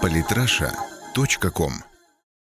[0.00, 1.72] Политраша.ком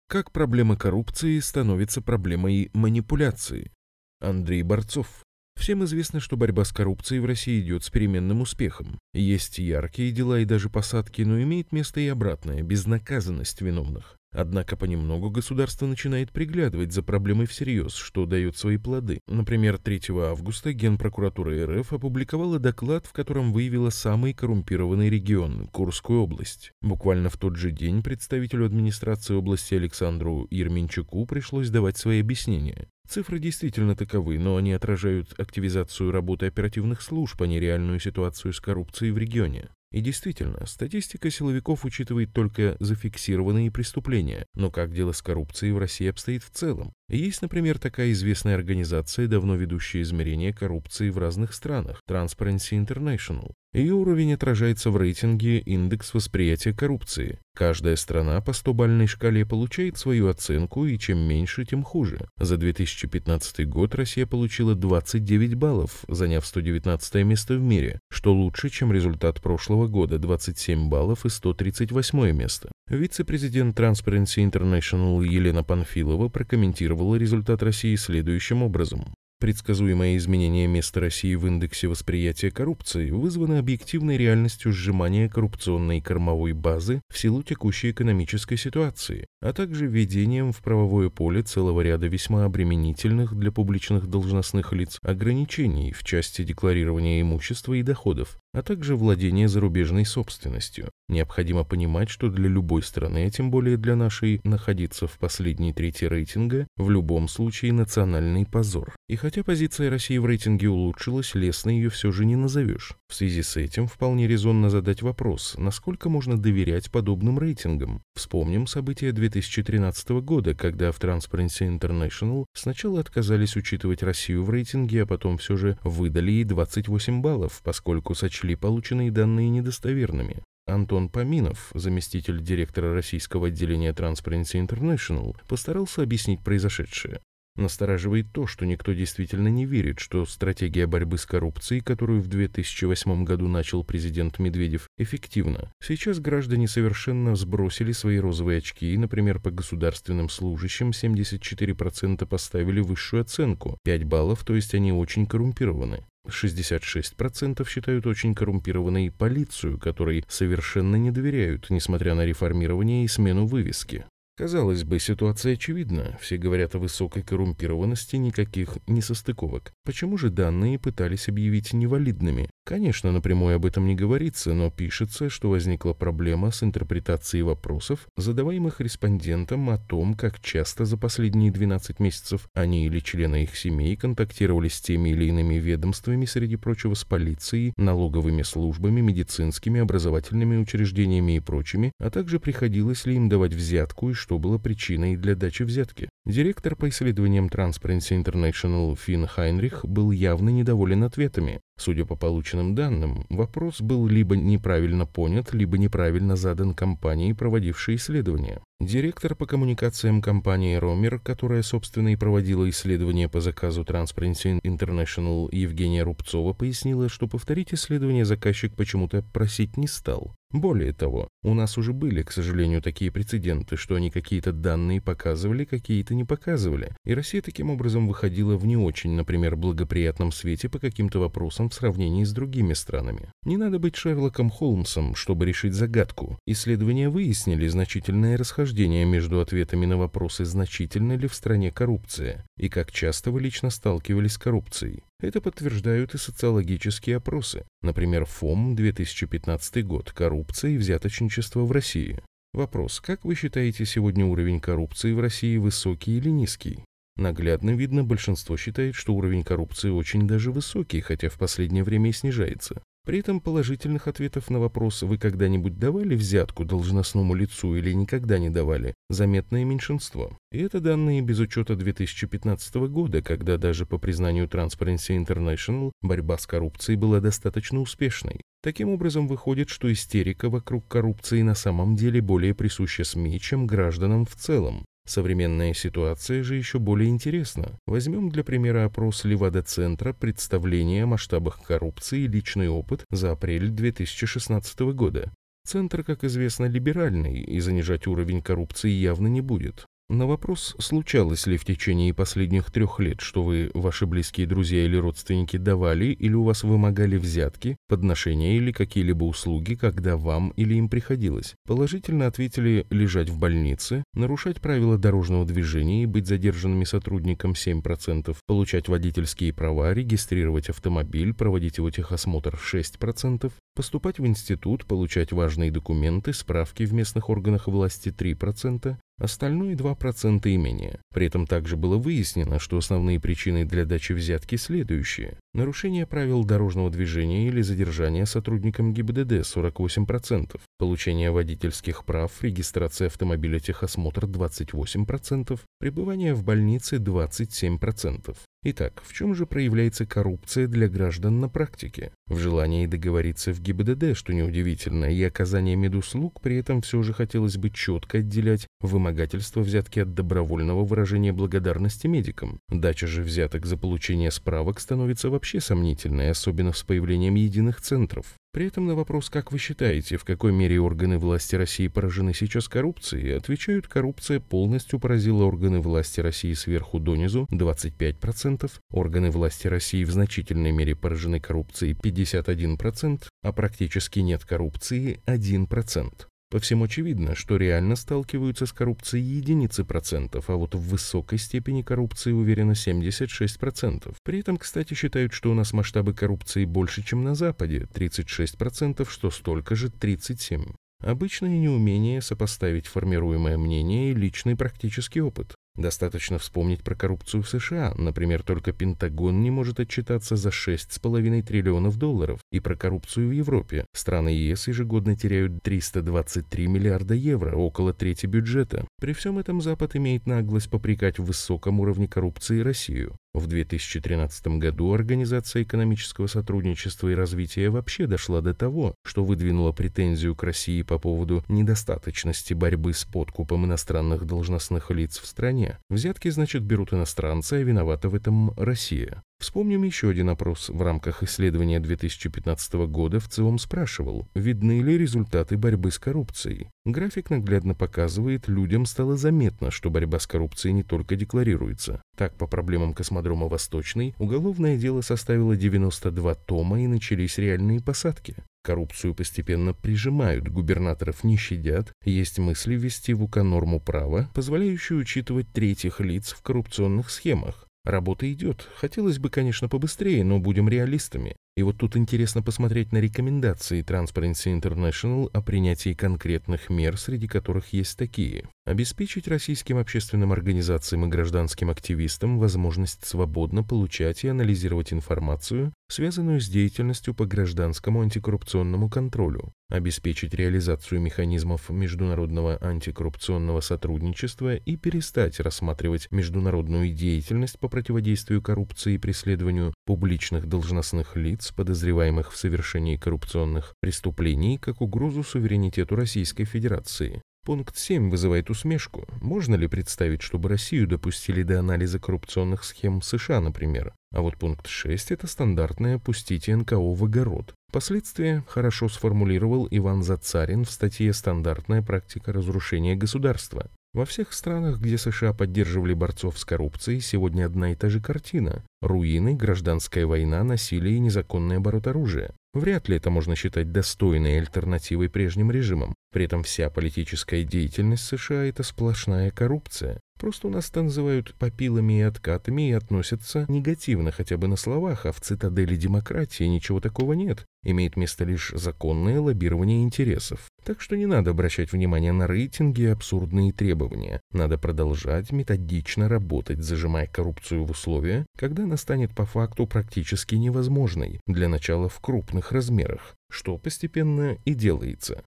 [0.07, 3.71] Как проблема коррупции становится проблемой манипуляции?
[4.19, 5.23] Андрей Борцов.
[5.55, 8.99] Всем известно, что борьба с коррупцией в России идет с переменным успехом.
[9.13, 14.17] Есть яркие дела и даже посадки, но имеет место и обратное– безнаказанность виновных.
[14.33, 19.19] Однако понемногу государство начинает приглядывать за проблемой всерьез, что дает свои плоды.
[19.27, 26.71] Например, 3 августа Генпрокуратура РФ опубликовала доклад, в котором выявила самый коррумпированный регион– Курскую область.
[26.81, 32.87] Буквально в тот же день представителю администрации области Александру Ерменчуку пришлось давать свои объяснения.
[33.07, 38.59] Цифры действительно таковы, но они отражают активизацию работы оперативных служб, а не реальную ситуацию с
[38.59, 39.69] коррупцией в регионе.
[39.93, 46.09] И действительно, статистика силовиков учитывает только зафиксированные преступления, но как дело с коррупцией в России
[46.09, 46.93] обстоит в целом?
[47.09, 53.53] Есть, например, такая известная организация, давно ведущая измерения коррупции в разных странах– Transparency International.
[53.73, 57.39] Ее уровень отражается в рейтинге «Индекс восприятия коррупции».
[57.55, 62.27] Каждая страна по 100-бальной шкале получает свою оценку, и чем меньше, тем хуже.
[62.37, 68.93] За 2015 год Россия получила 29 баллов, заняв 119 место в мире, что лучше, чем
[68.93, 72.71] результат прошлого года– 27 баллов и 138 место.
[72.87, 79.15] Вице-президент Transparency International Елена Панфилова прокомментировала результат России следующим образом.
[79.43, 87.01] Предсказуемое изменение места России в индексе восприятия коррупции вызвано объективной реальностью сжимания коррупционной кормовой базы
[87.09, 93.35] в силу текущей экономической ситуации, а также введением в правовое поле целого ряда весьма обременительных
[93.35, 100.05] для публичных должностных лиц ограничений в части декларирования имущества и доходов, а также владения зарубежной
[100.05, 100.89] собственностью.
[101.09, 106.05] Необходимо понимать, что для любой страны, а тем более для нашей, находиться в последней трети
[106.05, 108.95] рейтинга в любом случае национальный позор.
[109.09, 112.93] И хотя позиция России в рейтинге улучшилась, лестно ее все же не назовешь.
[113.09, 118.01] В связи с этим вполне резонно задать вопрос, насколько можно доверять подобным рейтингам.
[118.15, 125.05] Вспомним события 2013 года, когда в Transparency International сначала отказались учитывать Россию в рейтинге, а
[125.05, 130.43] потом все же выдали ей 28 баллов, поскольку сочли полученные данные недостоверными.
[130.65, 137.19] Антон Поминов, заместитель директора российского отделения Transparency International, постарался объяснить произошедшее.
[137.55, 143.23] Настораживает то, что никто действительно не верит, что стратегия борьбы с коррупцией, которую в 2008
[143.25, 145.71] году начал президент Медведев, эффективна.
[145.83, 153.21] Сейчас граждане совершенно сбросили свои розовые очки, и, например, по государственным служащим 74% поставили высшую
[153.21, 156.03] оценку, 5 баллов, то есть они очень коррумпированы.
[156.27, 164.05] 66% считают очень коррумпированной полицию, которой совершенно не доверяют, несмотря на реформирование и смену вывески.
[164.35, 166.17] Казалось бы, ситуация очевидна.
[166.19, 169.73] Все говорят о высокой коррумпированности, никаких несостыковок.
[169.85, 172.49] Почему же данные пытались объявить невалидными?
[172.65, 178.81] Конечно, напрямую об этом не говорится, но пишется, что возникла проблема с интерпретацией вопросов, задаваемых
[178.81, 184.67] респондентам о том, как часто за последние 12 месяцев они или члены их семей контактировали
[184.67, 191.39] с теми или иными ведомствами, среди прочего с полицией, налоговыми службами, медицинскими, образовательными учреждениями и
[191.39, 196.07] прочими, а также приходилось ли им давать взятку и что было причиной для дачи взятки.
[196.25, 201.59] Директор по исследованиям Transparency International Финн Хайнрих был явно недоволен ответами.
[201.77, 208.61] Судя по полученным данным, вопрос был либо неправильно понят, либо неправильно задан компанией, проводившей исследование.
[208.79, 216.03] Директор по коммуникациям компании Ромер, которая, собственно, и проводила исследование по заказу Transparency International Евгения
[216.03, 220.33] Рубцова, пояснила, что повторить исследование заказчик почему-то просить не стал.
[220.53, 225.65] Более того, у нас уже были, к сожалению, такие прецеденты, что они какие-то данные показывали,
[225.65, 230.77] какие-то не показывали, и Россия таким образом выходила в не очень, например, благоприятном свете по
[230.77, 233.31] каким-то вопросам в сравнении с другими странами.
[233.45, 236.37] Не надо быть Шерлоком Холмсом, чтобы решить загадку.
[236.45, 242.91] Исследования выяснили значительное расхождение между ответами на вопросы, значительна ли в стране коррупция, и как
[242.91, 245.01] часто вы лично сталкивались с коррупцией.
[245.19, 247.65] Это подтверждают и социологические опросы.
[247.81, 252.21] Например, ФОМ 2015 год «Коррупция и взяточничество в России».
[252.53, 256.83] Вопрос, как вы считаете сегодня уровень коррупции в России высокий или низкий?
[257.15, 262.13] Наглядно видно, большинство считает, что уровень коррупции очень даже высокий, хотя в последнее время и
[262.13, 262.81] снижается.
[263.05, 268.49] При этом положительных ответов на вопрос «Вы когда-нибудь давали взятку должностному лицу или никогда не
[268.49, 270.37] давали?» заметное меньшинство.
[270.53, 276.47] И это данные без учета 2015 года, когда даже по признанию Transparency International борьба с
[276.47, 278.39] коррупцией была достаточно успешной.
[278.61, 284.25] Таким образом, выходит, что истерика вокруг коррупции на самом деле более присуща СМИ, чем гражданам
[284.25, 284.85] в целом.
[285.05, 287.77] Современная ситуация же еще более интересна.
[287.85, 294.79] Возьмем для примера опрос Левада-центра «Представление о масштабах коррупции и личный опыт» за апрель 2016
[294.93, 295.33] года.
[295.65, 299.85] Центр, как известно, либеральный, и занижать уровень коррупции явно не будет.
[300.09, 304.97] На вопрос, случалось ли в течение последних трех лет, что вы, ваши близкие друзья или
[304.97, 310.89] родственники давали или у вас вымогали взятки, подношения или какие-либо услуги, когда вам или им
[310.89, 318.35] приходилось, положительно ответили лежать в больнице, нарушать правила дорожного движения и быть задержанными сотрудником 7%,
[318.45, 326.33] получать водительские права, регистрировать автомобиль, проводить его техосмотр 6%, поступать в институт, получать важные документы,
[326.33, 330.99] справки в местных органах власти 3%, остальное 2% и менее.
[331.13, 335.37] При этом также было выяснено, что основные причины для дачи взятки следующие.
[335.53, 344.25] Нарушение правил дорожного движения или задержание сотрудником ГИБДД 48%, получение водительских прав, регистрация автомобиля техосмотр
[344.25, 348.35] 28%, пребывание в больнице 27%.
[348.65, 352.13] Итак, в чем же проявляется коррупция для граждан на практике?
[352.27, 357.57] В желании договориться в ГИБДД, что неудивительно, и оказание медуслуг при этом все же хотелось
[357.57, 362.59] бы четко отделять вымогательство взятки от добровольного выражения благодарности медикам.
[362.69, 368.37] Дача же взяток за получение справок становится вообще сомнительной, особенно с появлением единых центров.
[368.53, 372.67] При этом на вопрос, как вы считаете, в какой мере органы власти России поражены сейчас
[372.67, 380.11] коррупцией, отвечают, коррупция полностью поразила органы власти России сверху донизу 25%, органы власти России в
[380.11, 386.27] значительной мере поражены коррупцией 51%, а практически нет коррупции 1%.
[386.53, 391.81] По всему очевидно, что реально сталкиваются с коррупцией единицы процентов, а вот в высокой степени
[391.81, 394.13] коррупции уверено 76%.
[394.21, 399.31] При этом, кстати, считают, что у нас масштабы коррупции больше, чем на Западе, 36%, что
[399.31, 400.75] столько же 37%.
[400.99, 405.55] Обычное неумение сопоставить формируемое мнение и личный практический опыт.
[405.75, 407.93] Достаточно вспомнить про коррупцию в США.
[407.97, 412.39] Например, только Пентагон не может отчитаться за 6,5 триллионов долларов.
[412.51, 413.85] И про коррупцию в Европе.
[413.93, 418.85] Страны ЕС ежегодно теряют 323 миллиарда евро, около трети бюджета.
[418.99, 423.17] При всем этом Запад имеет наглость попрекать в высоком уровне коррупции Россию.
[423.33, 430.35] В 2013 году Организация экономического сотрудничества и развития вообще дошла до того, что выдвинула претензию
[430.35, 435.79] к России по поводу недостаточности борьбы с подкупом иностранных должностных лиц в стране.
[435.89, 439.23] Взятки, значит, берут иностранцы, а виновата в этом Россия.
[439.43, 440.69] Вспомним еще один опрос.
[440.69, 446.69] В рамках исследования 2015 года в ЦИОМ спрашивал, видны ли результаты борьбы с коррупцией.
[446.85, 452.01] График наглядно показывает, людям стало заметно, что борьба с коррупцией не только декларируется.
[452.15, 458.37] Так, по проблемам космодрома «Восточный» уголовное дело составило 92 тома и начались реальные посадки.
[458.63, 465.51] Коррупцию постепенно прижимают, губернаторов не щадят, есть мысли ввести в УК норму права, позволяющую учитывать
[465.51, 467.67] третьих лиц в коррупционных схемах.
[467.85, 468.67] Работа идет.
[468.75, 471.35] Хотелось бы, конечно, побыстрее, но будем реалистами.
[471.55, 477.73] И вот тут интересно посмотреть на рекомендации Transparency International о принятии конкретных мер, среди которых
[477.73, 478.49] есть такие.
[478.65, 486.47] Обеспечить российским общественным организациям и гражданским активистам возможность свободно получать и анализировать информацию, связанную с
[486.47, 489.53] деятельностью по гражданскому антикоррупционному контролю.
[489.69, 498.97] Обеспечить реализацию механизмов международного антикоррупционного сотрудничества и перестать рассматривать международную деятельность по противодействию коррупции и
[498.97, 507.21] преследованию публичных должностных лиц лиц, подозреваемых в совершении коррупционных преступлений, как угрозу суверенитету Российской Федерации.
[507.45, 509.05] Пункт 7 вызывает усмешку.
[509.21, 513.93] Можно ли представить, чтобы Россию допустили до анализа коррупционных схем США, например?
[514.13, 517.53] А вот пункт 6– это стандартное «пустите НКО в огород».
[517.73, 523.69] Последствия хорошо сформулировал Иван Зацарин в статье «Стандартная практика разрушения государства».
[523.93, 528.63] Во всех странах, где США поддерживали борцов с коррупцией, сегодня одна и та же картина.
[528.81, 532.33] Руины, гражданская война, насилие и незаконный оборот оружия.
[532.53, 535.95] Вряд ли это можно считать достойной альтернативой прежним режимам.
[536.11, 539.99] При этом вся политическая деятельность США– это сплошная коррупция.
[540.19, 545.05] Просто у нас это называют попилами и откатами и относятся негативно хотя бы на словах,
[545.05, 547.45] а в цитадели демократии ничего такого нет.
[547.65, 550.47] Имеет место лишь законное лоббирование интересов.
[550.63, 554.21] Так что не надо обращать внимание на рейтинги и абсурдные требования.
[554.31, 561.19] Надо продолжать методично работать, зажимая коррупцию в условия, когда она станет по факту практически невозможной,
[561.25, 565.23] для начала в крупных размерах, что постепенно и делается.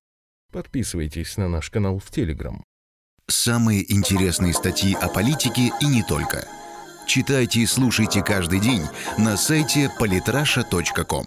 [0.52, 2.62] Подписывайтесь на наш канал в Телеграм.
[3.28, 6.46] Самые интересные статьи о политике и не только.
[7.06, 8.82] Читайте и слушайте каждый день
[9.18, 11.26] на сайте polytrasha.com.